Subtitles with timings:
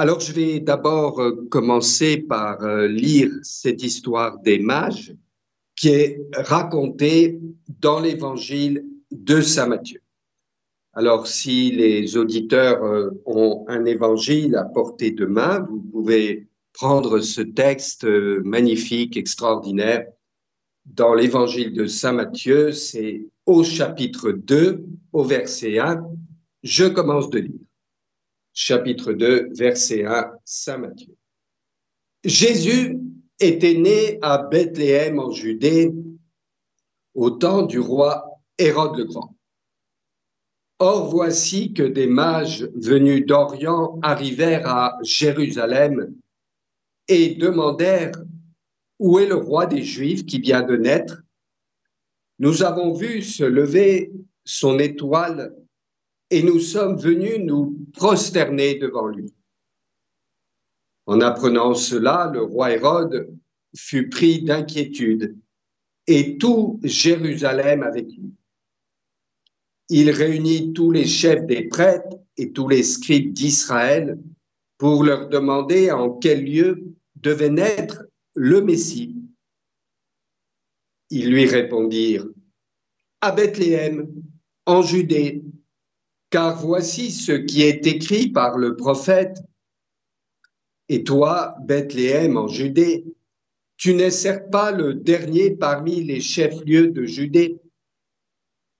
[0.00, 5.14] Alors, je vais d'abord euh, commencer par euh, lire cette histoire des mages
[5.76, 7.38] qui est racontée
[7.80, 10.00] dans l'évangile de Saint Matthieu.
[10.94, 17.20] Alors, si les auditeurs euh, ont un évangile à portée de main, vous pouvez prendre
[17.20, 20.06] ce texte magnifique, extraordinaire.
[20.86, 24.82] Dans l'évangile de Saint Matthieu, c'est au chapitre 2,
[25.12, 26.02] au verset 1.
[26.62, 27.60] Je commence de lire
[28.60, 31.16] chapitre 2, verset 1, Saint Matthieu.
[32.24, 32.98] Jésus
[33.38, 35.90] était né à Bethléem en Judée
[37.14, 39.34] au temps du roi Hérode le Grand.
[40.78, 46.14] Or voici que des mages venus d'Orient arrivèrent à Jérusalem
[47.08, 48.12] et demandèrent
[48.98, 51.22] Où est le roi des Juifs qui vient de naître?
[52.38, 54.12] Nous avons vu se lever
[54.44, 55.54] son étoile
[56.30, 59.34] et nous sommes venus nous prosterner devant lui.
[61.06, 63.36] En apprenant cela, le roi Hérode
[63.76, 65.36] fut pris d'inquiétude
[66.06, 68.32] et tout Jérusalem avec lui.
[69.88, 74.18] Il réunit tous les chefs des prêtres et tous les scribes d'Israël
[74.78, 76.84] pour leur demander en quel lieu
[77.16, 78.04] devait naître
[78.34, 79.16] le Messie.
[81.10, 82.28] Ils lui répondirent,
[83.20, 84.08] à Bethléem,
[84.64, 85.42] en Judée,
[86.30, 89.42] car voici ce qui est écrit par le prophète.
[90.88, 93.04] Et toi, Bethléem en Judée,
[93.76, 97.60] tu n'es certes pas le dernier parmi les chefs-lieux de Judée,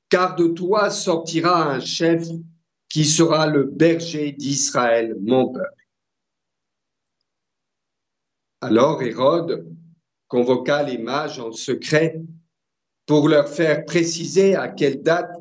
[0.09, 2.27] car de toi sortira un chef
[2.89, 5.87] qui sera le berger d'Israël, mon peuple.
[8.61, 9.67] Alors Hérode
[10.29, 12.21] convoqua les mages en secret
[13.07, 15.33] pour leur faire préciser à quelle date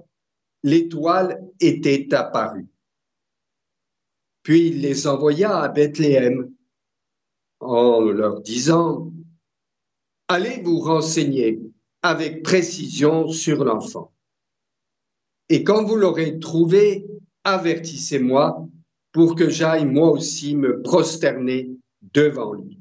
[0.63, 2.67] l'étoile était apparue.
[4.43, 6.51] Puis il les envoya à Bethléem
[7.59, 9.11] en leur disant,
[10.27, 11.59] Allez vous renseigner
[12.01, 14.13] avec précision sur l'enfant.
[15.49, 17.07] Et quand vous l'aurez trouvé,
[17.43, 18.67] avertissez-moi
[19.11, 21.71] pour que j'aille moi aussi me prosterner
[22.13, 22.79] devant lui.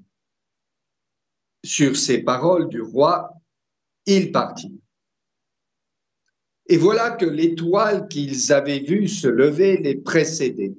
[1.64, 3.32] Sur ces paroles du roi,
[4.06, 4.78] il partit.
[6.68, 10.76] Et voilà que l'étoile qu'ils avaient vue se lever les précédait.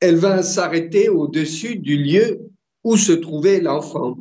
[0.00, 2.50] Elle vint s'arrêter au-dessus du lieu
[2.82, 4.18] où se trouvait l'enfant.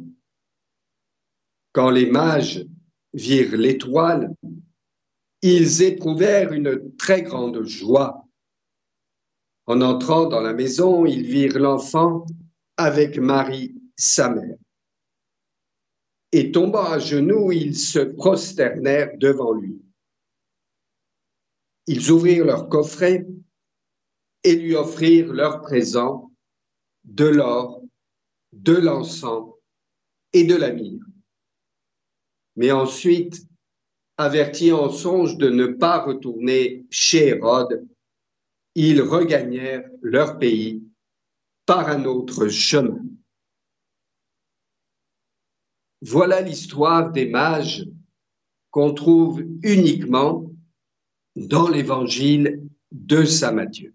[1.73, 2.65] Quand les mages
[3.13, 4.33] virent l'étoile,
[5.41, 8.25] ils éprouvèrent une très grande joie.
[9.65, 12.25] En entrant dans la maison, ils virent l'enfant
[12.77, 14.57] avec Marie, sa mère.
[16.31, 19.84] Et tombant à genoux, ils se prosternèrent devant lui.
[21.87, 23.25] Ils ouvrirent leur coffret
[24.43, 26.31] et lui offrirent leurs présents,
[27.03, 27.81] de l'or,
[28.53, 29.53] de l'encens
[30.33, 31.05] et de la myrrhe.
[32.55, 33.45] Mais ensuite,
[34.17, 37.87] avertis en songe de ne pas retourner chez Hérode,
[38.75, 40.83] ils regagnèrent leur pays
[41.65, 42.99] par un autre chemin.
[46.01, 47.85] Voilà l'histoire des mages
[48.69, 50.44] qu'on trouve uniquement
[51.35, 53.93] dans l'évangile de Saint Matthieu.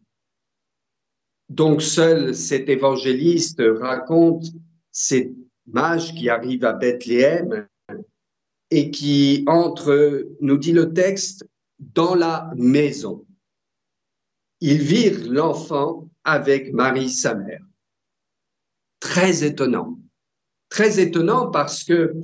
[1.48, 4.46] Donc seul cet évangéliste raconte
[4.92, 5.34] ces
[5.66, 7.66] mages qui arrivent à Bethléem
[8.70, 11.44] et qui entrent, nous dit le texte,
[11.78, 13.26] dans la maison.
[14.60, 17.64] Ils virent l'enfant avec Marie, sa mère.
[19.00, 19.98] Très étonnant.
[20.68, 22.14] Très étonnant parce que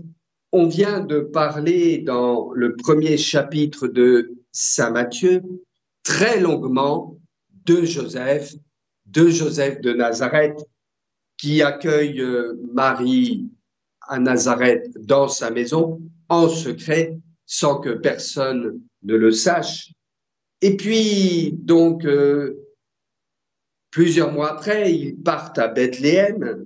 [0.53, 5.43] on vient de parler dans le premier chapitre de Saint Matthieu
[6.03, 7.19] très longuement
[7.67, 8.55] de Joseph,
[9.05, 10.59] de Joseph de Nazareth,
[11.37, 13.50] qui accueille euh, Marie
[14.09, 16.00] à Nazareth dans sa maison
[16.31, 19.93] en secret, sans que personne ne le sache.
[20.62, 22.56] Et puis, donc, euh,
[23.91, 26.64] plusieurs mois après, ils partent à Bethléem.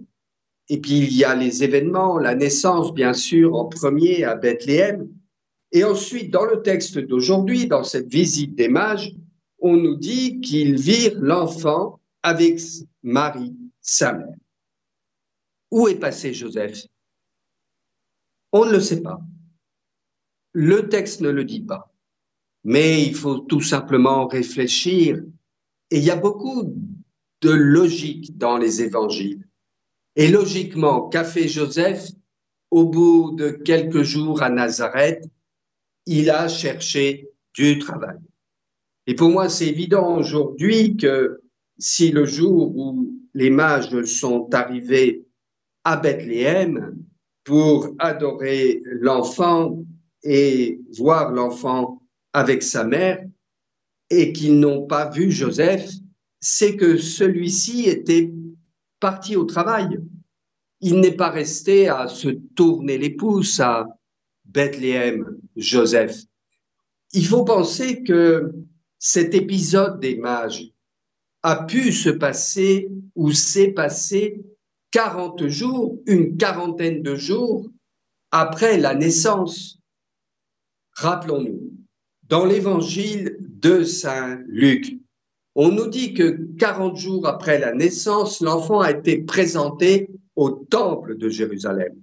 [0.69, 5.09] Et puis, il y a les événements, la naissance, bien sûr, en premier à Bethléem.
[5.73, 9.15] Et ensuite, dans le texte d'aujourd'hui, dans cette visite des mages,
[9.61, 12.61] on nous dit qu'ils virent l'enfant avec
[13.03, 14.35] Marie, sa mère.
[15.71, 16.87] Où est passé Joseph?
[18.53, 19.21] On ne le sait pas.
[20.53, 21.93] Le texte ne le dit pas.
[22.65, 25.23] Mais il faut tout simplement réfléchir.
[25.91, 26.75] Et il y a beaucoup
[27.43, 29.47] de logique dans les évangiles.
[30.17, 32.09] Et logiquement, qu'a fait Joseph
[32.71, 35.25] au bout de quelques jours à Nazareth?
[36.07, 38.19] Il a cherché du travail.
[39.07, 41.41] Et pour moi, c'est évident aujourd'hui que
[41.79, 45.25] si le jour où les mages sont arrivés
[45.85, 46.97] à Bethléem
[47.45, 49.83] pour adorer l'enfant
[50.23, 52.03] et voir l'enfant
[52.33, 53.25] avec sa mère
[54.11, 55.91] et qu'ils n'ont pas vu Joseph,
[56.41, 58.33] c'est que celui-ci était
[58.99, 59.99] parti au travail.
[60.81, 63.87] Il n'est pas resté à se tourner les pouces à
[64.53, 66.17] Bethléem, Joseph.
[67.13, 68.53] Il faut penser que
[68.99, 70.73] cet épisode des mages
[71.43, 74.43] a pu se passer ou s'est passé
[74.93, 77.69] 40 jours, une quarantaine de jours
[78.31, 79.79] après la naissance.
[80.93, 81.73] Rappelons-nous,
[82.25, 84.99] dans l'évangile de Saint Luc,
[85.55, 91.17] on nous dit que 40 jours après la naissance, l'enfant a été présenté au temple
[91.17, 91.95] de Jérusalem.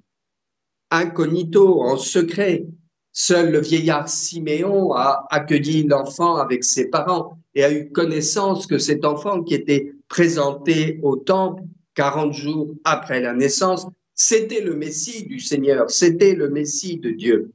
[0.92, 2.66] Incognito, en secret,
[3.12, 8.78] seul le vieillard Siméon a accueilli l'enfant avec ses parents et a eu connaissance que
[8.78, 11.64] cet enfant qui était présenté au temple
[11.96, 17.54] 40 jours après la naissance, c'était le Messie du Seigneur, c'était le Messie de Dieu.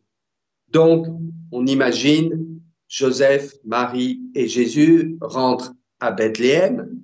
[0.68, 1.06] Donc,
[1.52, 7.02] on imagine Joseph, Marie et Jésus rentrent à Bethléem.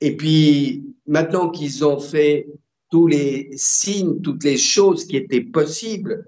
[0.00, 2.46] Et puis, maintenant qu'ils ont fait
[2.90, 6.26] tous les signes, toutes les choses qui étaient possibles,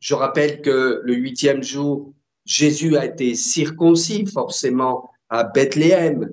[0.00, 2.12] je rappelle que le huitième jour,
[2.44, 6.30] Jésus a été circoncis forcément à Bethléem.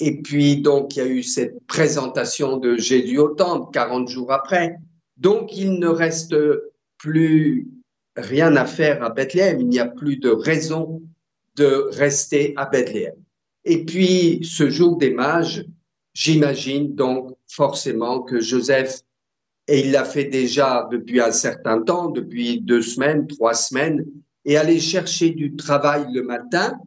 [0.00, 4.32] Et puis, donc, il y a eu cette présentation de Jésus au temple 40 jours
[4.32, 4.76] après.
[5.16, 6.34] Donc, il ne reste
[6.98, 7.68] plus
[8.16, 9.60] rien à faire à Bethléem.
[9.60, 11.02] Il n'y a plus de raison
[11.56, 13.14] de rester à Bethléem.
[13.64, 15.64] Et puis, ce jour des mages,
[16.14, 19.00] j'imagine donc forcément que Joseph,
[19.68, 24.04] et il l'a fait déjà depuis un certain temps, depuis deux semaines, trois semaines,
[24.44, 26.78] est allé chercher du travail le matin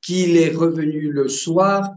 [0.00, 1.90] qu'il est revenu le soir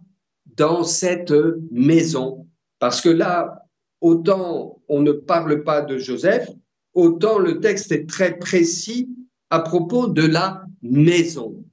[0.55, 1.33] dans cette
[1.71, 2.47] maison.
[2.79, 3.63] Parce que là,
[4.01, 6.49] autant on ne parle pas de Joseph,
[6.93, 9.09] autant le texte est très précis
[9.49, 11.63] à propos de la maison.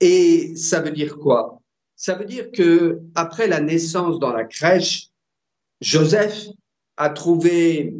[0.00, 1.60] Et ça veut dire quoi?
[1.96, 5.08] Ça veut dire que après la naissance dans la crèche,
[5.80, 6.48] Joseph
[6.96, 7.94] a trouvé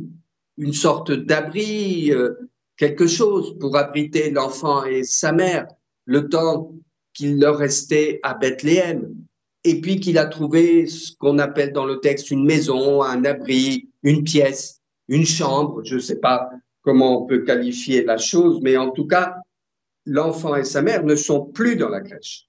[0.57, 2.33] une sorte d'abri, euh,
[2.77, 5.67] quelque chose pour abriter l'enfant et sa mère,
[6.05, 6.73] le temps
[7.13, 9.15] qu'il leur restait à Bethléem,
[9.65, 13.89] et puis qu'il a trouvé ce qu'on appelle dans le texte une maison, un abri,
[14.03, 16.51] une pièce, une chambre, je ne sais pas
[16.83, 19.37] comment on peut qualifier la chose, mais en tout cas,
[20.05, 22.47] l'enfant et sa mère ne sont plus dans la crèche.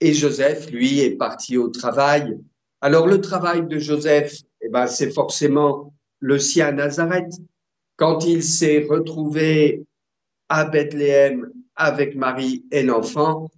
[0.00, 2.38] Et Joseph, lui, est parti au travail.
[2.80, 7.32] Alors le travail de Joseph, eh ben, c'est forcément le sien à Nazareth.
[7.96, 9.84] Quand il s'est retrouvé
[10.48, 13.50] à Bethléem avec Marie et l'enfant,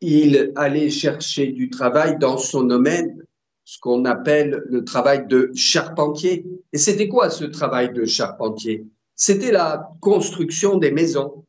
[0.00, 3.22] il allait chercher du travail dans son domaine,
[3.64, 6.44] ce qu'on appelle le travail de charpentier.
[6.72, 8.84] Et c'était quoi ce travail de charpentier?
[9.14, 11.44] C'était la construction des maisons.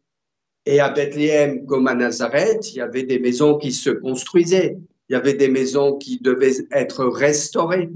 [0.65, 4.77] Et à Bethléem comme à Nazareth, il y avait des maisons qui se construisaient,
[5.09, 7.89] il y avait des maisons qui devaient être restaurées.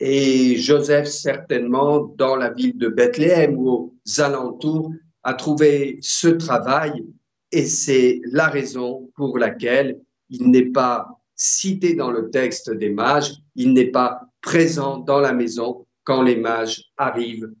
[0.00, 4.92] Et Joseph, certainement, dans la ville de Bethléem ou aux alentours,
[5.22, 7.04] a trouvé ce travail
[7.52, 10.00] et c'est la raison pour laquelle
[10.30, 15.32] il n'est pas cité dans le texte des mages, il n'est pas présent dans la
[15.32, 17.52] maison quand les mages arrivent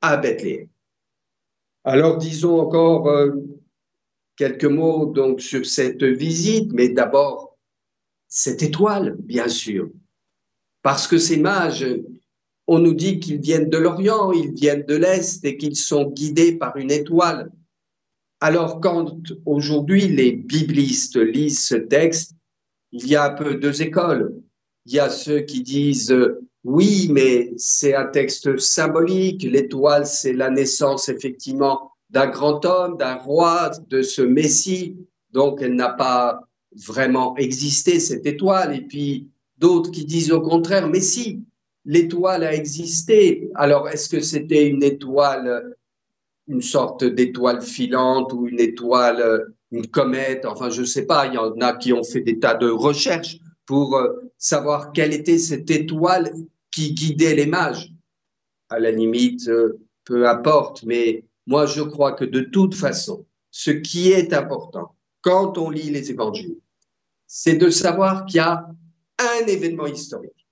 [0.00, 0.68] à Bethléem.
[1.84, 3.32] Alors disons encore euh,
[4.36, 7.51] quelques mots donc sur cette visite, mais d'abord
[8.34, 9.90] cette étoile, bien sûr,
[10.80, 11.86] parce que ces mages,
[12.66, 16.56] on nous dit qu'ils viennent de l'Orient, ils viennent de l'Est et qu'ils sont guidés
[16.56, 17.52] par une étoile.
[18.40, 22.34] Alors quand aujourd'hui les biblistes lisent ce texte,
[22.92, 24.34] il y a un peu deux écoles.
[24.86, 26.16] Il y a ceux qui disent
[26.64, 33.16] oui, mais c'est un texte symbolique, l'étoile c'est la naissance effectivement d'un grand homme, d'un
[33.16, 34.96] roi, de ce Messie,
[35.32, 38.74] donc elle n'a pas vraiment existé cette étoile.
[38.74, 41.44] Et puis d'autres qui disent au contraire, mais si,
[41.84, 43.50] l'étoile a existé.
[43.54, 45.74] Alors est-ce que c'était une étoile
[46.48, 51.34] une sorte d'étoile filante ou une étoile, une comète, enfin je ne sais pas, il
[51.34, 55.38] y en a qui ont fait des tas de recherches pour euh, savoir quelle était
[55.38, 56.32] cette étoile
[56.70, 57.92] qui guidait les mages.
[58.68, 63.70] À la limite, euh, peu importe, mais moi je crois que de toute façon, ce
[63.70, 66.58] qui est important quand on lit les évangiles,
[67.26, 68.66] c'est de savoir qu'il y a
[69.18, 70.46] un événement historique,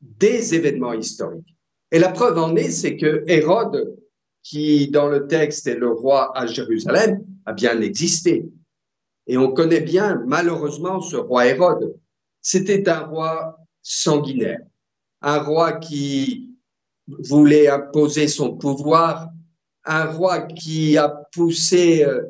[0.00, 1.54] des événements historiques.
[1.90, 3.94] Et la preuve en est, c'est que Hérode
[4.44, 8.46] qui dans le texte est le roi à Jérusalem, a bien existé.
[9.26, 11.96] Et on connaît bien, malheureusement, ce roi Hérode.
[12.42, 14.60] C'était un roi sanguinaire,
[15.22, 16.54] un roi qui
[17.08, 19.30] voulait imposer son pouvoir,
[19.86, 22.22] un roi qui a poussé euh,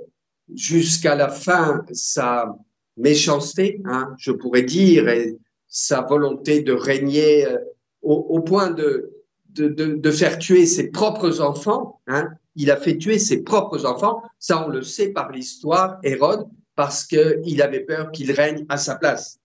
[0.52, 2.56] jusqu'à la fin sa
[2.96, 5.36] méchanceté, hein, je pourrais dire, et
[5.68, 7.58] sa volonté de régner euh,
[8.02, 9.12] au, point de,
[9.48, 12.00] de, de, faire tuer ses propres enfants.
[12.06, 12.28] Hein.
[12.54, 16.46] Il a fait tuer ses propres enfants, ça on le sait par l'histoire, Hérode,
[16.76, 19.40] parce qu'il avait peur qu'il règne à sa place.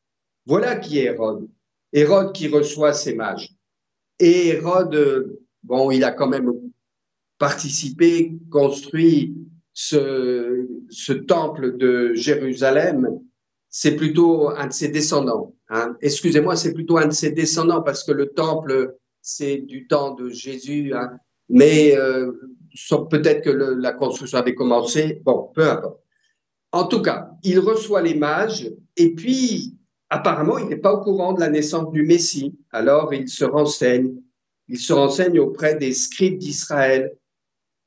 [0.46, 1.48] Voilà qui est Hérode.
[1.94, 3.56] Hérode qui reçoit ses mages.
[4.20, 6.52] Et Hérode, bon, il a quand même
[7.38, 9.34] participé, construit
[9.80, 13.08] ce, temple de Jérusalem.
[13.70, 15.56] C'est plutôt un de ses descendants.
[15.70, 15.96] Hein.
[16.02, 20.30] Excusez-moi, c'est plutôt un de ses descendants parce que le temple, c'est du temps de
[20.30, 20.94] Jésus.
[20.94, 21.12] Hein.
[21.50, 22.32] Mais euh,
[23.10, 25.22] peut-être que la construction avait commencé.
[25.24, 26.02] Bon, peu importe.
[26.72, 29.78] En tout cas, il reçoit les mages et puis
[30.10, 32.54] apparemment, il n'est pas au courant de la naissance du Messie.
[32.72, 34.16] Alors, il se renseigne.
[34.68, 37.12] Il se renseigne auprès des scribes d'Israël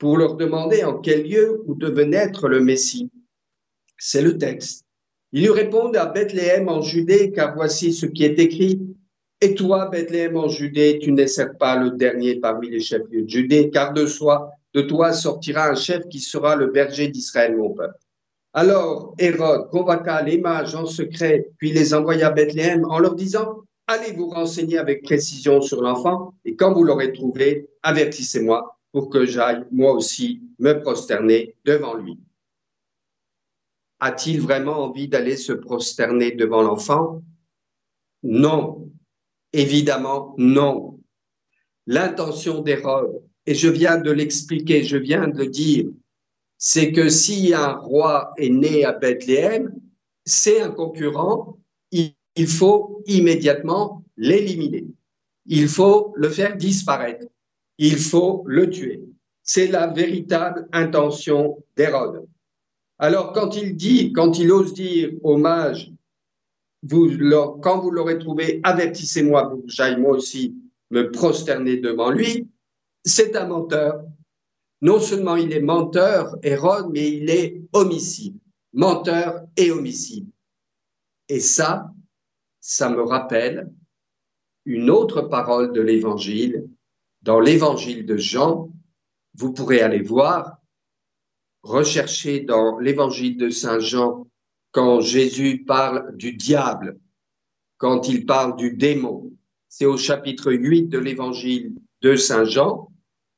[0.03, 3.09] pour leur demander en quel lieu où devait naître le Messie.
[3.97, 4.83] C'est le texte.
[5.31, 8.81] Ils lui répondent à Bethléem en Judée, car voici ce qui est écrit.
[9.39, 13.25] Et toi, Bethléem en Judée, tu n'es certes pas le dernier parmi les chefs de
[13.25, 17.69] Judée, car de, soi, de toi sortira un chef qui sera le berger d'Israël, mon
[17.69, 17.95] peuple.
[18.51, 23.61] Alors Hérode convoqua les mages en secret, puis les envoya à Bethléem en leur disant,
[23.87, 29.25] Allez vous renseigner avec précision sur l'enfant, et quand vous l'aurez trouvé, avertissez-moi pour que
[29.25, 32.17] j'aille moi aussi me prosterner devant lui.
[33.99, 37.21] A-t-il vraiment envie d'aller se prosterner devant l'enfant?
[38.21, 38.89] Non,
[39.51, 40.99] évidemment non.
[41.87, 45.85] L'intention d'Hérode, et je viens de l'expliquer, je viens de le dire,
[46.57, 49.73] c'est que si un roi est né à Bethléem,
[50.23, 51.57] c'est un concurrent,
[51.91, 54.85] il faut immédiatement l'éliminer.
[55.45, 57.25] Il faut le faire disparaître.
[57.77, 59.01] Il faut le tuer.
[59.43, 62.27] C'est la véritable intention d'Hérode.
[62.97, 65.91] Alors quand il dit, quand il ose dire aux mages,
[66.89, 70.55] quand vous l'aurez trouvé, avertissez-moi pour que j'aille moi aussi
[70.91, 72.47] me prosterner devant lui,
[73.03, 74.03] c'est un menteur
[74.83, 78.37] non seulement il est menteur, Hérode, mais il est homicide.
[78.73, 80.27] Menteur et homicide.
[81.29, 81.89] Et ça,
[82.59, 83.71] ça me rappelle
[84.65, 86.67] une autre parole de l'Évangile.
[87.23, 88.69] Dans l'Évangile de Jean,
[89.35, 90.57] vous pourrez aller voir,
[91.63, 94.27] rechercher dans l'Évangile de Saint Jean
[94.71, 96.99] quand Jésus parle du diable,
[97.77, 99.31] quand il parle du démon.
[99.69, 102.89] C'est au chapitre 8 de l'Évangile de Saint Jean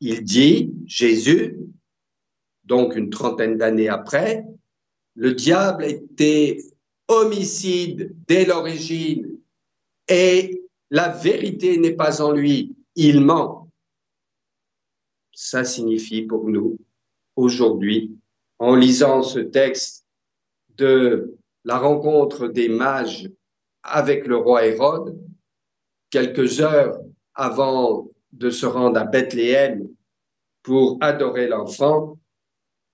[0.02, 1.58] il dit, Jésus,
[2.64, 4.44] donc une trentaine d'années après,
[5.16, 6.58] le diable était
[7.08, 9.40] homicide dès l'origine
[10.08, 13.65] et la vérité n'est pas en lui, il ment.
[15.38, 16.80] Ça signifie pour nous,
[17.36, 18.18] aujourd'hui,
[18.58, 20.06] en lisant ce texte
[20.78, 23.30] de la rencontre des mages
[23.84, 25.20] avec le roi Hérode,
[26.10, 26.98] quelques heures
[27.34, 29.90] avant de se rendre à Bethléem
[30.64, 32.18] pour adorer l'enfant,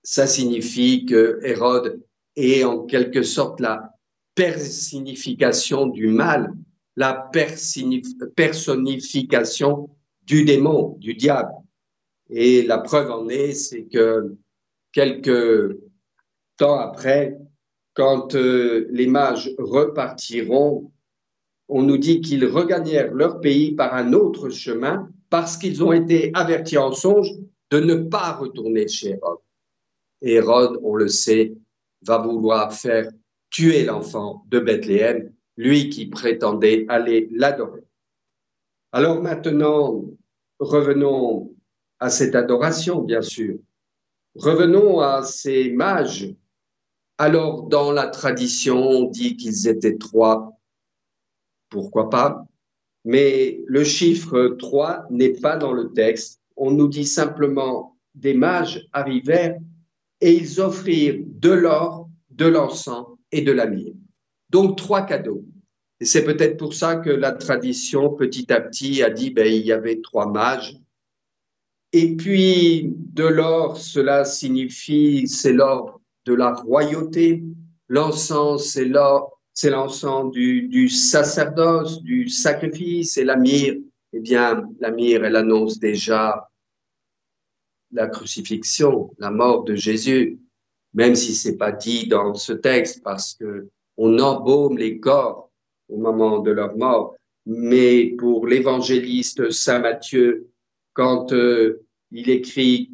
[0.02, 2.02] ça signifie que Hérode
[2.34, 3.94] est en quelque sorte la
[4.34, 6.52] personnification du mal,
[6.96, 9.90] la personnification
[10.22, 11.52] du démon, du diable.
[12.34, 14.34] Et la preuve en est, c'est que
[14.90, 15.76] quelques
[16.56, 17.38] temps après,
[17.92, 20.90] quand euh, les mages repartiront,
[21.68, 26.30] on nous dit qu'ils regagnèrent leur pays par un autre chemin parce qu'ils ont été
[26.32, 27.28] avertis en songe
[27.70, 29.38] de ne pas retourner chez Hérode.
[30.22, 31.52] Et Hérode, on le sait,
[32.06, 33.10] va vouloir faire
[33.50, 37.82] tuer l'enfant de Bethléem, lui qui prétendait aller l'adorer.
[38.92, 40.04] Alors maintenant,
[40.58, 41.51] revenons
[42.02, 43.58] à cette adoration, bien sûr.
[44.34, 46.34] Revenons à ces mages.
[47.16, 50.58] Alors, dans la tradition, on dit qu'ils étaient trois.
[51.68, 52.44] Pourquoi pas?
[53.04, 56.40] Mais le chiffre 3 n'est pas dans le texte.
[56.56, 59.58] On nous dit simplement des mages arrivèrent
[60.20, 63.94] et ils offrirent de l'or, de l'encens et de la myrrhe.
[64.50, 65.44] Donc trois cadeaux.
[66.00, 69.64] Et c'est peut-être pour ça que la tradition, petit à petit, a dit ben, il
[69.64, 70.81] y avait trois mages.
[71.92, 77.42] Et puis, de l'or, cela signifie, c'est l'or de la royauté.
[77.88, 83.78] L'encens, c'est l'or c'est l'encens du, sacerdoce, du sacrifice, et la myrrhe,
[84.12, 86.48] eh bien, la myrrhe, elle annonce déjà
[87.92, 90.40] la crucifixion, la mort de Jésus,
[90.94, 93.68] même si c'est pas dit dans ce texte, parce que
[93.98, 95.50] on embaume les corps
[95.88, 97.14] au moment de leur mort.
[97.44, 100.48] mais pour l'évangéliste Saint Matthieu,
[100.92, 102.90] quand euh, il écrit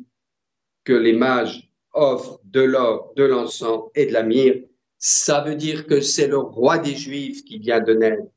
[0.84, 4.64] que les mages offrent de l'or, de l'encens et de la myrrhe,
[4.98, 8.30] ça veut dire que c'est le roi des Juifs qui vient de naître.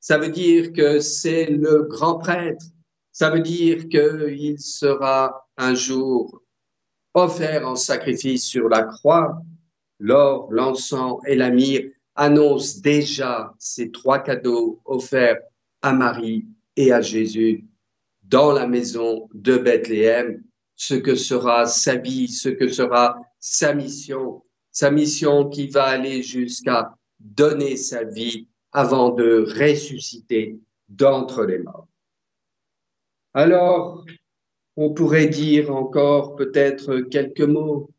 [0.00, 2.64] Ça veut dire que c'est le grand prêtre.
[3.12, 6.42] Ça veut dire qu'il sera un jour
[7.14, 9.42] offert en sacrifice sur la croix.
[9.98, 15.40] L'or, l'encens et la myrrhe annoncent déjà ces trois cadeaux offerts
[15.82, 16.46] à Marie
[16.76, 17.64] et à Jésus
[18.28, 20.42] dans la maison de Bethléem,
[20.76, 26.22] ce que sera sa vie, ce que sera sa mission, sa mission qui va aller
[26.22, 31.88] jusqu'à donner sa vie avant de ressusciter d'entre les morts.
[33.32, 34.04] Alors,
[34.76, 37.90] on pourrait dire encore peut-être quelques mots,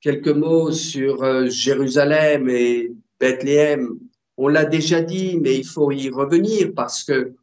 [0.00, 3.98] quelques mots sur euh, Jérusalem et Bethléem.
[4.38, 7.34] On l'a déjà dit, mais il faut y revenir parce que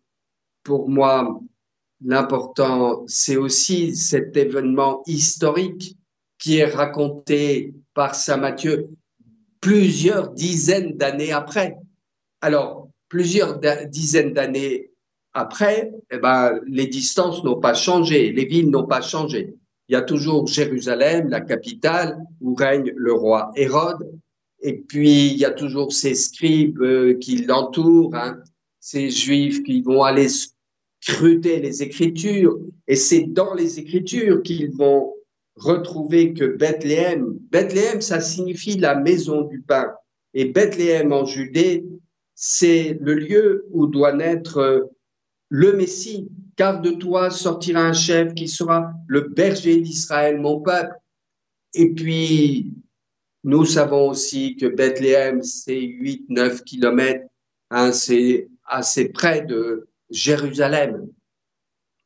[0.63, 1.39] pour moi,
[2.03, 5.97] l'important, c'est aussi cet événement historique
[6.37, 8.89] qui est raconté par Saint Matthieu
[9.61, 11.75] plusieurs dizaines d'années après.
[12.41, 14.91] Alors, plusieurs dizaines d'années
[15.33, 19.53] après, eh ben, les distances n'ont pas changé, les villes n'ont pas changé.
[19.89, 24.09] Il y a toujours Jérusalem, la capitale, où règne le roi Hérode,
[24.61, 28.39] et puis il y a toujours ces scribes euh, qui l'entourent, hein,
[28.79, 30.27] ces juifs qui vont aller
[31.01, 35.13] scruter les Écritures, et c'est dans les Écritures qu'ils vont
[35.55, 39.91] retrouver que Bethléem, Bethléem, ça signifie la maison du pain,
[40.33, 41.85] et Bethléem en Judée,
[42.35, 44.81] c'est le lieu où doit naître euh,
[45.49, 46.29] le Messie.
[46.55, 50.93] Car de toi sortira un chef qui sera le berger d'Israël, mon peuple.
[51.73, 52.73] Et puis,
[53.43, 57.25] nous savons aussi que Bethléem, c'est 8-9 kilomètres,
[57.71, 61.07] hein, c'est assez près de Jérusalem.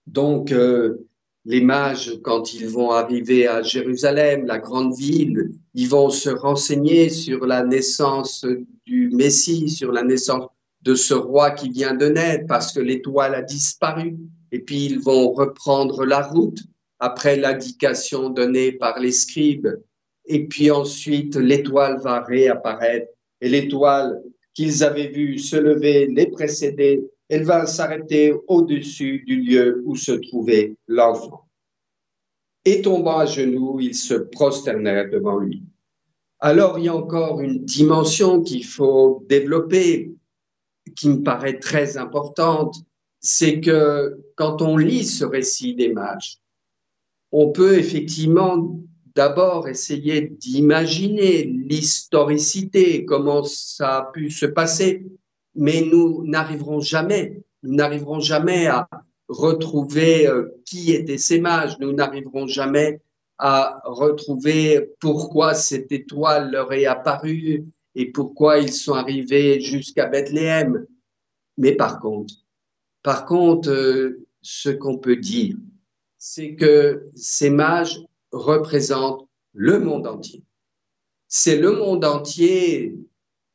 [0.07, 1.07] Donc, euh,
[1.45, 7.09] les mages, quand ils vont arriver à Jérusalem, la grande ville, ils vont se renseigner
[7.09, 8.46] sur la naissance
[8.85, 10.48] du Messie, sur la naissance
[10.81, 14.18] de ce roi qui vient de naître, parce que l'étoile a disparu.
[14.51, 16.59] Et puis ils vont reprendre la route
[17.00, 19.68] après l'indication donnée par les scribes.
[20.25, 23.07] Et puis ensuite, l'étoile va réapparaître.
[23.42, 24.22] Et l'étoile
[24.53, 30.11] qu'ils avaient vue se lever les précéder elle va s'arrêter au-dessus du lieu où se
[30.11, 31.50] trouvait l'enfant.
[32.63, 35.63] Et tombant à genoux, ils se prosternèrent devant lui.
[36.39, 40.13] Alors il y a encore une dimension qu'il faut développer,
[40.96, 42.75] qui me paraît très importante,
[43.19, 46.37] c'est que quand on lit ce récit des mages,
[47.31, 48.79] on peut effectivement
[49.15, 55.07] d'abord essayer d'imaginer l'historicité, comment ça a pu se passer,
[55.55, 58.87] mais nous n'arriverons jamais, nous n'arriverons jamais à
[59.27, 63.01] retrouver euh, qui étaient ces mages, nous n'arriverons jamais
[63.37, 70.85] à retrouver pourquoi cette étoile leur est apparue et pourquoi ils sont arrivés jusqu'à Bethléem.
[71.57, 72.33] Mais par contre,
[73.01, 75.55] par contre, euh, ce qu'on peut dire,
[76.18, 78.00] c'est que ces mages
[78.31, 80.44] représentent le monde entier.
[81.27, 82.96] C'est le monde entier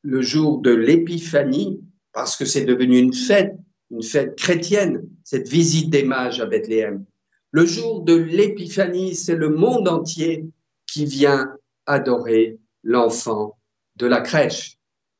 [0.02, 1.80] le jour de l'épiphanie
[2.18, 3.54] parce que c'est devenu une fête,
[3.92, 7.04] une fête chrétienne, cette visite des mages à Bethléem.
[7.52, 10.44] Le jour de l'épiphanie, c'est le monde entier
[10.88, 11.54] qui vient
[11.86, 13.56] adorer l'enfant
[13.94, 14.78] de la crèche.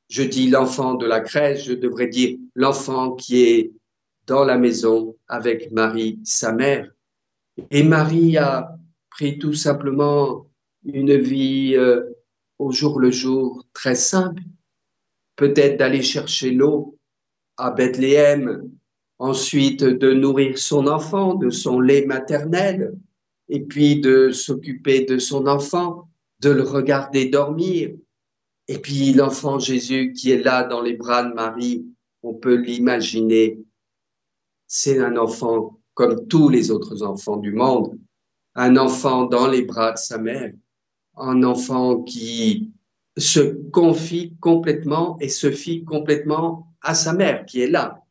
[0.08, 3.70] Je dis l'enfant de la crèche, je devrais dire l'enfant qui est
[4.26, 6.90] dans la maison avec Marie, sa mère.
[7.70, 8.76] Et Marie a
[9.08, 10.48] pris tout simplement
[10.82, 12.02] une vie euh,
[12.58, 14.42] au jour le jour très simple,
[15.38, 16.98] peut-être d'aller chercher l'eau
[17.57, 18.70] à Bethléem,
[19.18, 22.92] ensuite de nourrir son enfant de son lait maternel,
[23.48, 27.90] et puis de s'occuper de son enfant, de le regarder dormir.
[28.66, 31.87] Et puis l'enfant Jésus qui est là dans les bras de Marie,
[32.22, 33.61] on peut l'imaginer,
[34.66, 37.96] c'est un enfant comme tous les autres enfants du monde,
[38.57, 40.53] un enfant dans les bras de sa mère,
[41.16, 42.72] un enfant qui
[43.18, 48.02] se confie complètement et se fie complètement à sa mère qui est là.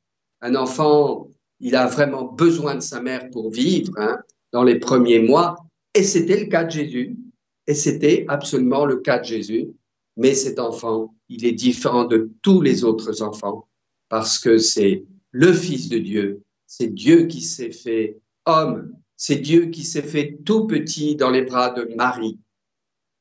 [0.41, 4.19] Un enfant, il a vraiment besoin de sa mère pour vivre hein,
[4.51, 5.55] dans les premiers mois.
[5.93, 7.17] Et c'était le cas de Jésus.
[7.65, 9.69] Et c'était absolument le cas de Jésus.
[10.15, 13.67] Mais cet enfant, il est différent de tous les autres enfants
[14.09, 16.41] parce que c'est le Fils de Dieu.
[16.65, 18.93] C'est Dieu qui s'est fait homme.
[19.15, 22.39] C'est Dieu qui s'est fait tout petit dans les bras de Marie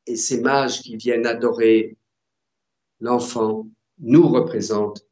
[0.06, 1.96] et ces mages qui viennent adorer
[3.00, 3.66] l'enfant
[3.98, 5.04] nous représentent.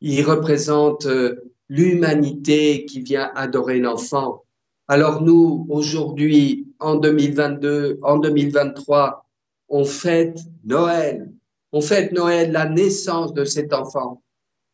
[0.00, 4.44] Ils représentent euh, l'humanité qui vient adorer l'enfant.
[4.86, 9.26] Alors nous, aujourd'hui, en 2022, en 2023,
[9.68, 11.30] on fête Noël.
[11.72, 14.22] On fête Noël, la naissance de cet enfant.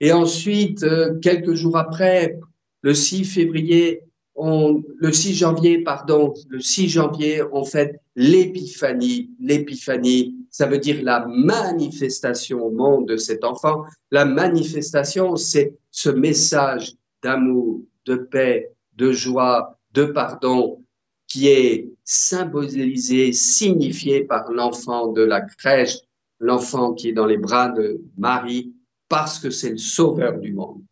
[0.01, 2.39] Et ensuite, euh, quelques jours après,
[2.83, 4.03] le 6 février,
[4.37, 9.31] le 6 janvier, pardon, le 6 janvier, on fête l'épiphanie.
[9.41, 13.85] L'épiphanie, ça veut dire la manifestation au monde de cet enfant.
[14.11, 20.81] La manifestation, c'est ce message d'amour, de paix, de joie, de pardon
[21.27, 25.97] qui est symbolisé, signifié par l'enfant de la crèche,
[26.39, 28.73] l'enfant qui est dans les bras de Marie,
[29.09, 30.83] parce que c'est le sauveur du monde.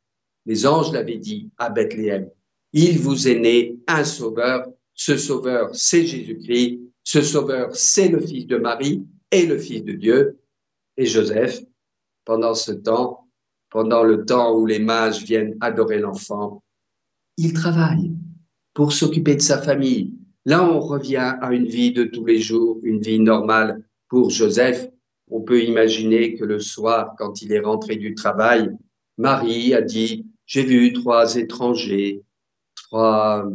[0.47, 2.29] Les anges l'avaient dit à Bethléem.
[2.73, 4.67] Il vous est né un sauveur.
[4.95, 6.81] Ce sauveur, c'est Jésus-Christ.
[7.05, 10.39] Ce sauveur, c'est le fils de Marie et le fils de Dieu.
[10.97, 11.61] Et Joseph,
[12.25, 13.29] pendant ce temps,
[13.71, 16.63] pendant le temps où les mages viennent adorer l'enfant,
[17.37, 18.13] il travaille
[18.75, 20.15] pour s'occuper de sa famille.
[20.45, 24.89] Là, on revient à une vie de tous les jours, une vie normale pour Joseph.
[25.31, 28.71] On peut imaginer que le soir, quand il est rentré du travail,
[29.19, 32.23] Marie a dit, j'ai vu trois étrangers,
[32.93, 33.51] trois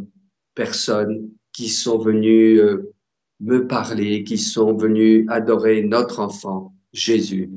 [0.56, 2.92] personnes qui sont venues euh,
[3.38, 7.48] me parler, qui sont venues adorer notre enfant, Jésus.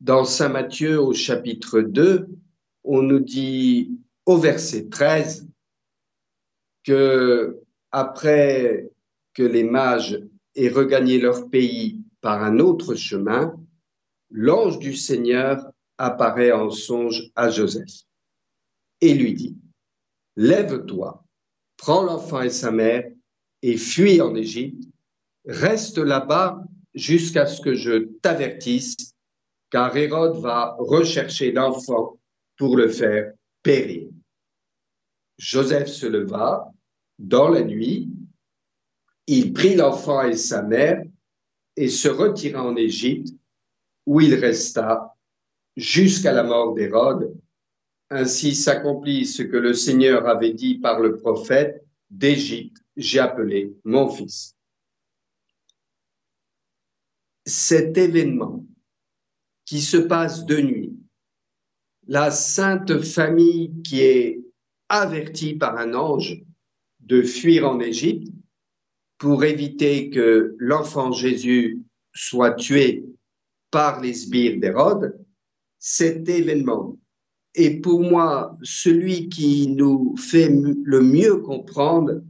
[0.00, 2.28] Dans Saint Matthieu au chapitre 2,
[2.84, 5.48] on nous dit au verset 13
[6.84, 7.58] que
[7.90, 8.88] après
[9.34, 10.20] que les mages
[10.54, 13.56] aient regagné leur pays par un autre chemin,
[14.30, 18.04] l'ange du Seigneur apparaît en songe à Joseph
[19.00, 19.56] et lui dit,
[20.38, 21.24] Lève-toi,
[21.76, 23.10] prends l'enfant et sa mère
[23.62, 24.84] et fuis en Égypte,
[25.46, 26.62] reste là-bas
[26.94, 29.16] jusqu'à ce que je t'avertisse,
[29.70, 32.20] car Hérode va rechercher l'enfant
[32.56, 33.32] pour le faire
[33.64, 34.10] périr.
[35.38, 36.70] Joseph se leva
[37.18, 38.08] dans la nuit,
[39.26, 41.02] il prit l'enfant et sa mère
[41.74, 43.34] et se retira en Égypte,
[44.06, 45.16] où il resta
[45.76, 47.36] jusqu'à la mort d'Hérode.
[48.10, 54.08] Ainsi s'accomplit ce que le Seigneur avait dit par le prophète, d'Égypte, j'ai appelé mon
[54.08, 54.56] fils.
[57.44, 58.64] Cet événement
[59.66, 60.96] qui se passe de nuit,
[62.06, 64.40] la sainte famille qui est
[64.88, 66.42] avertie par un ange
[67.00, 68.32] de fuir en Égypte
[69.18, 71.82] pour éviter que l'enfant Jésus
[72.14, 73.04] soit tué
[73.70, 75.22] par les sbires d'Hérode,
[75.78, 76.96] cet événement
[77.58, 82.22] est pour moi celui qui nous fait le mieux comprendre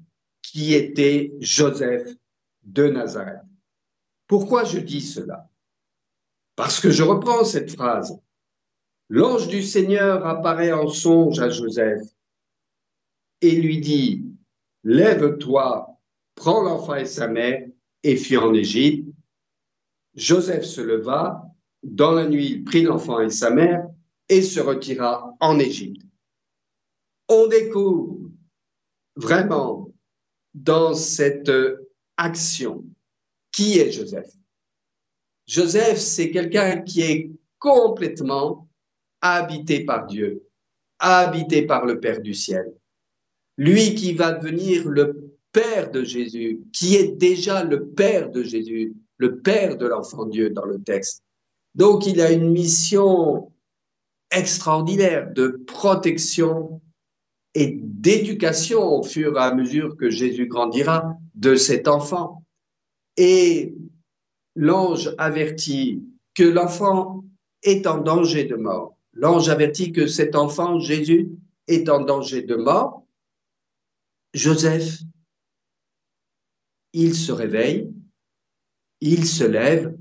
[0.42, 2.08] qui était Joseph
[2.62, 3.42] de Nazareth.
[4.26, 5.48] Pourquoi je dis cela?
[6.56, 8.18] Parce que je reprends cette phrase.
[9.08, 12.02] L'ange du Seigneur apparaît en songe à Joseph
[13.40, 14.24] et lui dit,
[14.84, 15.98] Lève-toi,
[16.34, 17.66] prends l'enfant et sa mère
[18.02, 19.08] et fuis en Égypte.
[20.14, 21.42] Joseph se leva,
[21.82, 23.86] dans la nuit il prit l'enfant et sa mère
[24.28, 26.02] et se retira en Égypte.
[27.28, 28.30] On découvre
[29.16, 29.90] vraiment
[30.54, 31.50] dans cette
[32.16, 32.84] action
[33.52, 34.30] qui est Joseph?
[35.46, 38.68] Joseph, c'est quelqu'un qui est complètement
[39.20, 40.46] habité par Dieu,
[40.98, 42.72] habité par le Père du ciel.
[43.56, 48.94] Lui qui va devenir le Père de Jésus, qui est déjà le Père de Jésus,
[49.16, 51.24] le Père de l'enfant Dieu dans le texte.
[51.74, 53.50] Donc il a une mission
[54.30, 56.80] extraordinaire de protection
[57.54, 62.44] et d'éducation au fur et à mesure que Jésus grandira de cet enfant.
[63.16, 63.74] Et
[64.54, 67.24] l'ange avertit que l'enfant
[67.62, 68.96] est en danger de mort.
[69.12, 71.30] L'ange avertit que cet enfant, Jésus,
[71.66, 73.04] est en danger de mort.
[74.34, 75.00] Joseph,
[76.92, 77.92] il se réveille,
[79.00, 79.96] il se lève,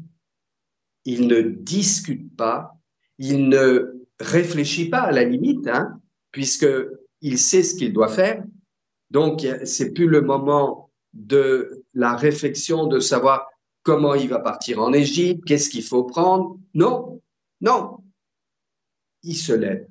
[1.06, 2.78] il ne discute pas,
[3.18, 6.00] il ne réfléchit pas à la limite, hein,
[6.32, 6.68] puisque
[7.22, 8.44] il sait ce qu'il doit faire.
[9.10, 13.48] Donc, c'est plus le moment de la réflexion de savoir
[13.84, 16.60] comment il va partir en Égypte, qu'est-ce qu'il faut prendre.
[16.74, 17.22] Non,
[17.62, 17.98] non.
[19.24, 19.88] Il se lève.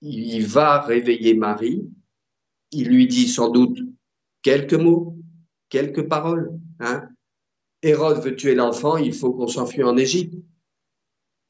[0.00, 1.86] Il va réveiller Marie.
[2.72, 3.78] Il lui dit sans doute
[4.42, 5.16] quelques mots,
[5.68, 6.58] quelques paroles.
[6.80, 7.08] Hein.
[7.82, 10.34] Hérode veut tuer l'enfant, il faut qu'on s'enfuit en Égypte.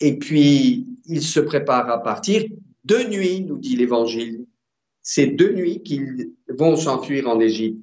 [0.00, 2.44] Et puis, il se prépare à partir.
[2.84, 4.46] De nuit, nous dit l'Évangile.
[5.02, 7.80] C'est de nuit qu'ils vont s'enfuir en Égypte.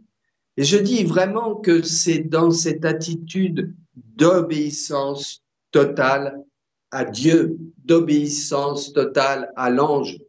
[0.58, 6.44] Et je dis vraiment que c'est dans cette attitude d'obéissance totale
[6.92, 10.20] à Dieu, d'obéissance totale à l'ange,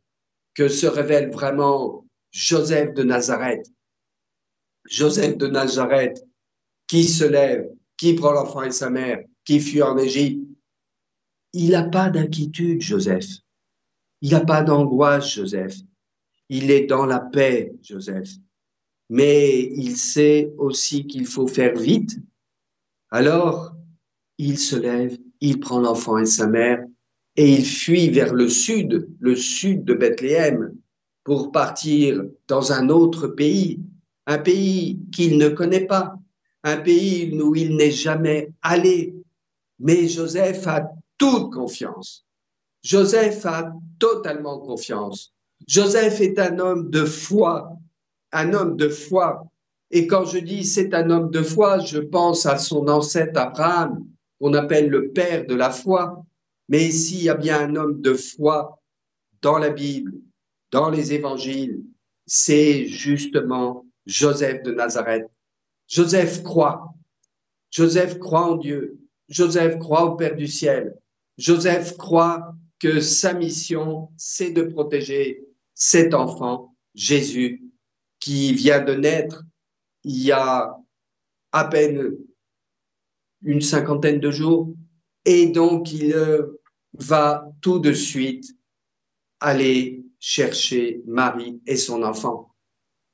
[0.54, 3.66] que se révèle vraiment Joseph de Nazareth.
[4.86, 6.24] Joseph de Nazareth
[6.86, 10.46] qui se lève, qui prend l'enfant et sa mère, qui fuit en Égypte.
[11.54, 13.26] Il n'a pas d'inquiétude, Joseph.
[14.20, 15.76] Il n'a pas d'angoisse, Joseph.
[16.48, 18.28] Il est dans la paix, Joseph.
[19.08, 22.18] Mais il sait aussi qu'il faut faire vite.
[23.10, 23.72] Alors,
[24.36, 26.84] il se lève, il prend l'enfant et sa mère
[27.36, 30.74] et il fuit vers le sud, le sud de Bethléem,
[31.22, 33.80] pour partir dans un autre pays,
[34.26, 36.16] un pays qu'il ne connaît pas,
[36.64, 39.14] un pays où il n'est jamais allé.
[39.78, 42.24] Mais Joseph a toute confiance.
[42.82, 45.32] Joseph a totalement confiance.
[45.66, 47.70] Joseph est un homme de foi,
[48.32, 49.46] un homme de foi.
[49.90, 54.06] Et quand je dis c'est un homme de foi, je pense à son ancêtre Abraham,
[54.38, 56.24] qu'on appelle le père de la foi.
[56.68, 58.80] Mais ici, il y a bien un homme de foi
[59.42, 60.12] dans la Bible,
[60.70, 61.82] dans les évangiles.
[62.26, 65.26] C'est justement Joseph de Nazareth.
[65.88, 66.94] Joseph croit.
[67.70, 68.98] Joseph croit en Dieu.
[69.28, 70.96] Joseph croit au Père du ciel.
[71.38, 75.44] Joseph croit que sa mission, c'est de protéger
[75.74, 77.64] cet enfant, Jésus,
[78.20, 79.42] qui vient de naître
[80.04, 80.76] il y a
[81.52, 82.16] à peine
[83.42, 84.74] une cinquantaine de jours.
[85.24, 86.60] Et donc, il euh,
[86.94, 88.44] va tout de suite
[89.40, 92.54] aller chercher Marie et son enfant.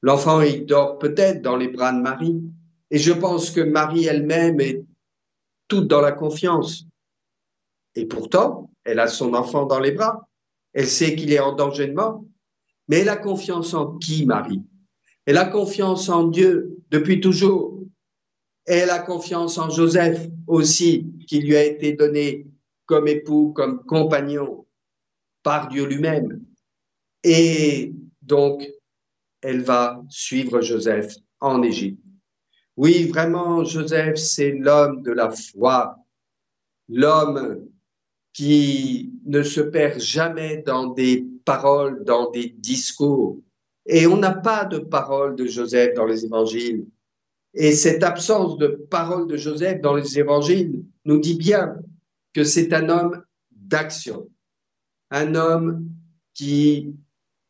[0.03, 2.43] L'enfant, il dort peut-être dans les bras de Marie.
[2.91, 4.85] Et je pense que Marie elle-même est
[5.69, 6.87] toute dans la confiance.
[7.95, 10.29] Et pourtant, elle a son enfant dans les bras.
[10.73, 12.25] Elle sait qu'il est en danger de mort.
[12.89, 14.63] Mais elle a confiance en qui, Marie?
[15.27, 17.81] Elle a confiance en Dieu depuis toujours.
[18.67, 22.47] Elle a confiance en Joseph aussi, qui lui a été donné
[22.87, 24.67] comme époux, comme compagnon
[25.43, 26.45] par Dieu lui-même.
[27.23, 28.69] Et donc,
[29.41, 32.03] elle va suivre Joseph en Égypte.
[32.77, 35.97] Oui, vraiment, Joseph, c'est l'homme de la foi,
[36.89, 37.70] l'homme
[38.33, 43.39] qui ne se perd jamais dans des paroles, dans des discours.
[43.87, 46.87] Et on n'a pas de parole de Joseph dans les évangiles.
[47.55, 51.77] Et cette absence de parole de Joseph dans les évangiles nous dit bien
[52.33, 54.29] que c'est un homme d'action,
[55.11, 55.89] un homme
[56.35, 56.95] qui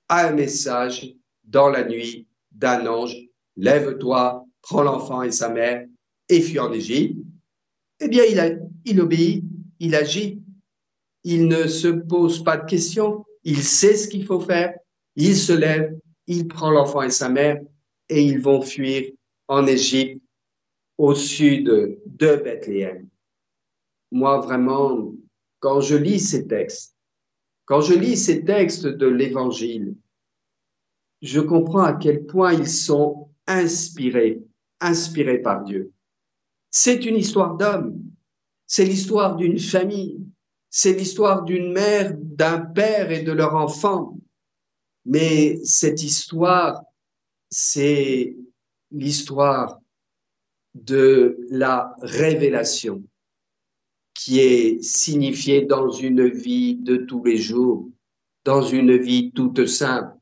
[0.09, 1.15] a un message
[1.45, 3.17] dans la nuit d'un ange,
[3.57, 5.87] lève-toi, prends l'enfant et sa mère
[6.29, 7.19] et fuis en Égypte.
[8.01, 9.45] Eh bien, il, il obéit,
[9.79, 10.41] il agit,
[11.25, 14.75] il ne se pose pas de questions, il sait ce qu'il faut faire,
[15.17, 17.61] il se lève, il prend l'enfant et sa mère
[18.09, 19.11] et ils vont fuir
[19.49, 20.23] en Égypte,
[20.99, 23.09] au sud de Bethléem.
[24.11, 25.15] Moi, vraiment,
[25.59, 26.95] quand je lis ces textes,
[27.65, 29.95] quand je lis ces textes de l'Évangile,
[31.23, 34.43] je comprends à quel point ils sont inspirés,
[34.81, 35.93] inspirés par Dieu.
[36.71, 38.03] C'est une histoire d'homme,
[38.67, 40.21] c'est l'histoire d'une famille,
[40.71, 44.17] c'est l'histoire d'une mère, d'un père et de leur enfant.
[45.05, 46.83] Mais cette histoire,
[47.51, 48.37] c'est
[48.93, 49.81] l'histoire
[50.75, 53.03] de la révélation
[54.15, 57.89] qui est signifiée dans une vie de tous les jours,
[58.45, 60.15] dans une vie toute simple,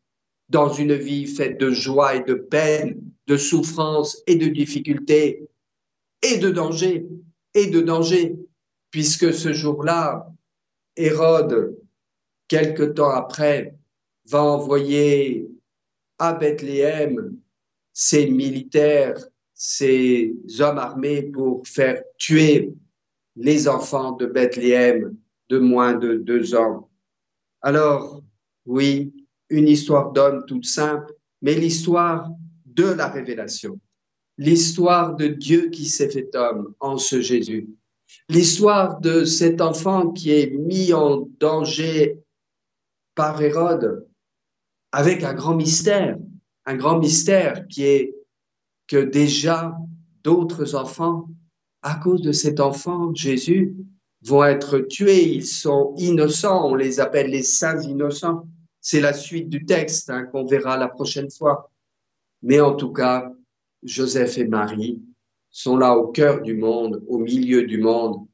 [0.49, 5.47] dans une vie faite de joie et de peine, de souffrance et de difficultés,
[6.23, 7.07] et de danger,
[7.55, 8.37] et de danger,
[8.91, 10.33] puisque ce jour-là,
[10.99, 11.79] Hérode,
[12.49, 13.75] quelque temps après,
[14.27, 15.49] va envoyer
[16.19, 17.39] à Bethléem
[17.93, 19.17] ses militaires,
[19.55, 22.75] ses hommes armés pour faire tuer
[23.37, 25.17] les enfants de Bethléem
[25.49, 26.91] de moins de deux ans.
[27.63, 28.23] Alors,
[28.67, 29.13] oui,
[29.49, 32.29] une histoire d'homme toute simple, mais l'histoire
[32.67, 33.81] de la révélation,
[34.37, 37.69] l'histoire de Dieu qui s'est fait homme en ce Jésus,
[38.29, 42.19] l'histoire de cet enfant qui est mis en danger
[43.15, 44.07] par Hérode
[44.93, 46.17] avec un grand mystère,
[46.67, 48.15] un grand mystère qui est
[48.87, 49.77] que déjà
[50.25, 51.29] d'autres enfants,
[51.83, 53.77] à cause de cet enfant, Jésus,
[54.23, 55.29] vont être tués.
[55.35, 58.49] Ils sont innocents, on les appelle les saints innocents.
[58.81, 61.71] C'est la suite du texte hein, qu'on verra la prochaine fois.
[62.43, 63.33] Mais en tout cas,
[63.83, 65.03] Joseph et Marie
[65.51, 68.27] sont là au cœur du monde, au milieu du monde,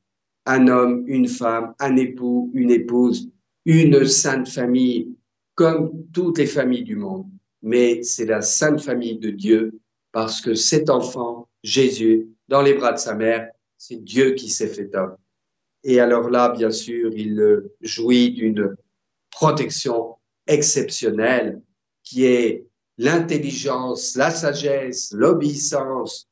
[0.46, 3.31] un homme, une femme, un époux, une épouse,
[3.64, 5.14] une sainte famille,
[5.55, 7.27] comme toutes les familles du monde.
[7.62, 9.81] Mais c'est la sainte famille de Dieu
[10.12, 13.48] parce que cet enfant, Jésus, dans les bras de sa mère,
[13.79, 15.16] c'est Dieu qui s'est fait homme.
[15.83, 18.77] Et alors là, bien sûr, il jouit d'une
[19.31, 21.61] protection exceptionnel
[22.03, 22.66] qui est
[22.98, 26.29] l'intelligence, la sagesse, l'obéissance,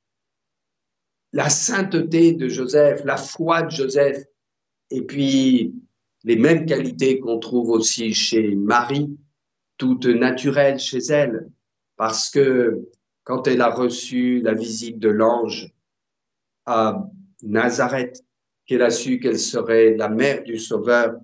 [1.33, 4.25] la sainteté de Joseph, la foi de Joseph,
[4.91, 5.75] et puis
[6.25, 9.17] les mêmes qualités qu'on trouve aussi chez Marie,
[9.79, 11.49] toutes naturelles chez elle,
[11.97, 12.89] parce que
[13.25, 15.73] quand elle a reçu la visite de l'ange
[16.67, 17.09] à
[17.43, 18.23] Nazareth,
[18.67, 21.15] qu'elle a su qu'elle serait la mère du Sauveur,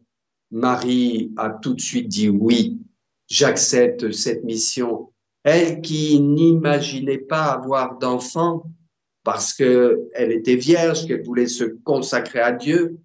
[0.50, 2.80] Marie a tout de suite dit oui,
[3.28, 5.12] j'accepte cette mission.
[5.44, 8.64] Elle qui n'imaginait pas avoir d'enfant
[9.28, 12.96] parce qu'elle était vierge, qu'elle voulait se consacrer à Dieu,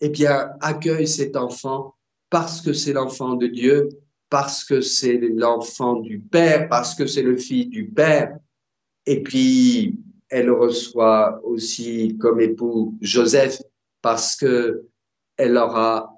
[0.00, 1.96] eh bien, accueille cet enfant
[2.30, 3.88] parce que c'est l'enfant de Dieu,
[4.30, 8.38] parce que c'est l'enfant du Père, parce que c'est le Fils du Père.
[9.04, 13.60] Et puis, elle reçoit aussi comme époux Joseph
[14.00, 14.86] parce que
[15.36, 16.14] elle aura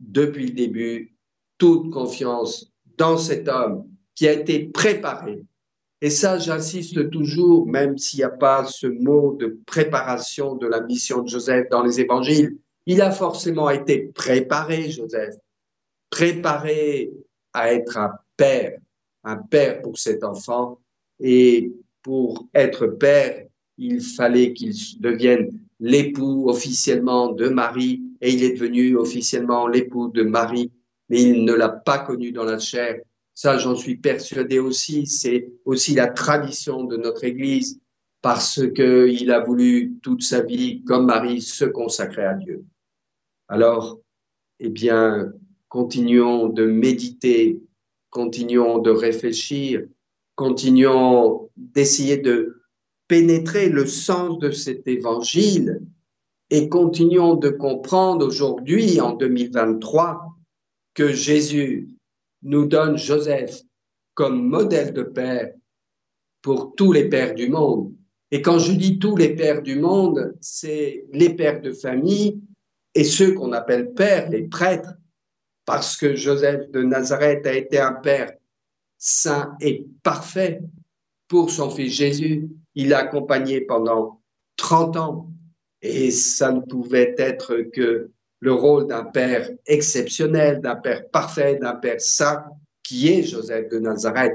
[0.00, 1.16] depuis le début
[1.56, 5.40] toute confiance dans cet homme qui a été préparé.
[6.04, 10.80] Et ça, j'insiste toujours, même s'il n'y a pas ce mot de préparation de la
[10.80, 15.36] mission de Joseph dans les évangiles, il a forcément été préparé, Joseph,
[16.10, 17.12] préparé
[17.52, 18.78] à être un père,
[19.22, 20.80] un père pour cet enfant.
[21.20, 23.46] Et pour être père,
[23.78, 30.24] il fallait qu'il devienne l'époux officiellement de Marie, et il est devenu officiellement l'époux de
[30.24, 30.72] Marie,
[31.08, 32.96] mais il ne l'a pas connu dans la chair.
[33.34, 35.06] Ça, j'en suis persuadé aussi.
[35.06, 37.80] C'est aussi la tradition de notre Église,
[38.20, 42.64] parce qu'il a voulu toute sa vie, comme Marie, se consacrer à Dieu.
[43.48, 43.98] Alors,
[44.60, 45.32] eh bien,
[45.68, 47.60] continuons de méditer,
[48.10, 49.82] continuons de réfléchir,
[50.36, 52.62] continuons d'essayer de
[53.08, 55.82] pénétrer le sens de cet évangile
[56.50, 60.36] et continuons de comprendre aujourd'hui, en 2023,
[60.94, 61.88] que Jésus
[62.42, 63.60] nous donne Joseph
[64.14, 65.52] comme modèle de père
[66.42, 67.94] pour tous les pères du monde.
[68.30, 72.40] Et quand je dis tous les pères du monde, c'est les pères de famille
[72.94, 74.94] et ceux qu'on appelle pères, les prêtres,
[75.64, 78.32] parce que Joseph de Nazareth a été un père
[78.98, 80.60] saint et parfait
[81.28, 82.48] pour son fils Jésus.
[82.74, 84.20] Il l'a accompagné pendant
[84.56, 85.30] 30 ans
[85.80, 88.10] et ça ne pouvait être que
[88.42, 92.44] le rôle d'un père exceptionnel, d'un père parfait, d'un père saint,
[92.82, 94.34] qui est Joseph de Nazareth.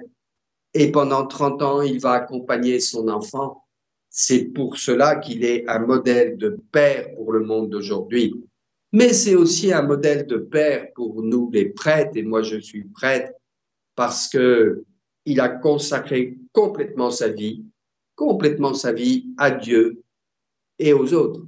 [0.73, 3.65] Et pendant 30 ans, il va accompagner son enfant.
[4.09, 8.33] C'est pour cela qu'il est un modèle de père pour le monde d'aujourd'hui.
[8.93, 12.85] Mais c'est aussi un modèle de père pour nous les prêtres, et moi je suis
[12.85, 13.33] prêtre,
[13.95, 14.85] parce que
[15.25, 17.65] il a consacré complètement sa vie,
[18.15, 20.01] complètement sa vie à Dieu
[20.79, 21.41] et aux autres.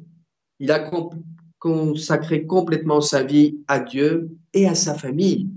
[0.59, 0.79] Il a
[1.59, 5.49] consacré complètement sa vie à Dieu et à sa famille.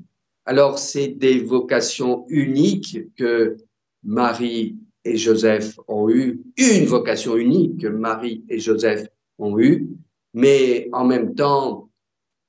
[0.44, 3.56] Alors c'est des vocations uniques que
[4.02, 9.06] Marie et Joseph ont eu, une vocation unique que Marie et Joseph
[9.38, 9.88] ont eu,
[10.34, 11.90] mais en même temps,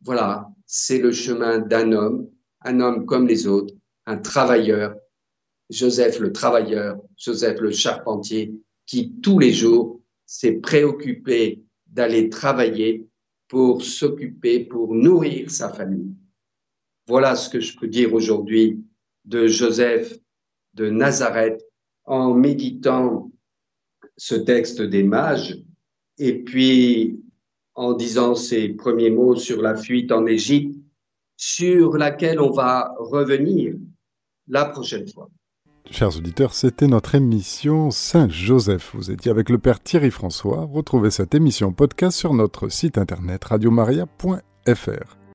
[0.02, 2.28] voilà, c'est le chemin d'un homme,
[2.62, 3.74] un homme comme les autres,
[4.06, 4.96] un travailleur,
[5.70, 8.54] Joseph le travailleur, Joseph le charpentier,
[8.86, 13.08] qui tous les jours s'est préoccupé d'aller travailler
[13.54, 16.16] pour s'occuper, pour nourrir sa famille.
[17.08, 18.84] Voilà ce que je peux dire aujourd'hui
[19.26, 20.18] de Joseph
[20.74, 21.64] de Nazareth
[22.06, 23.32] en méditant
[24.18, 25.56] ce texte des mages
[26.18, 27.22] et puis
[27.76, 30.76] en disant ces premiers mots sur la fuite en Égypte,
[31.38, 33.76] sur laquelle on va revenir
[34.48, 35.30] la prochaine fois.
[35.92, 38.92] Chers auditeurs, c'était notre émission Saint-Joseph.
[38.96, 40.68] Vous étiez avec le Père Thierry François.
[40.72, 45.23] Retrouvez cette émission podcast sur notre site internet radiomaria.fr.